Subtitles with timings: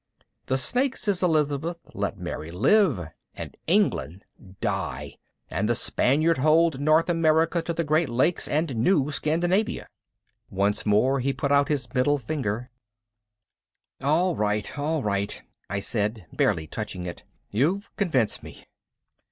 [0.47, 3.09] The Snakes' Elizabeth let Mary live...
[3.35, 4.25] and England
[4.59, 5.17] die...
[5.47, 9.87] and the Spaniard hold North America to the Great Lakes and New Scandinavia."
[10.49, 12.71] Once more he put out his middle finger.
[14.01, 17.23] "All right, all right," I said, barely touching it.
[17.51, 18.65] "You've convinced me."